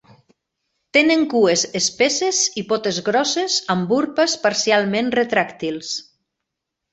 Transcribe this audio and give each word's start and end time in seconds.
Tenen 0.97 1.25
cues 1.33 1.65
espesses 1.79 2.39
i 2.61 2.63
potes 2.71 2.97
grosses 3.11 3.59
amb 3.75 3.93
urpes 3.99 4.35
parcialment 4.47 5.13
retràctils. 5.19 5.93